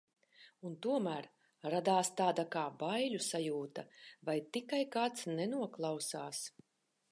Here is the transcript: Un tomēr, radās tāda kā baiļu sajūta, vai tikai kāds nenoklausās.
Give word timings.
Un 0.69 0.77
tomēr, 0.85 1.27
radās 1.73 2.09
tāda 2.21 2.45
kā 2.55 2.63
baiļu 2.81 3.21
sajūta, 3.27 3.85
vai 4.31 4.37
tikai 4.57 4.83
kāds 4.99 5.29
nenoklausās. 5.37 6.45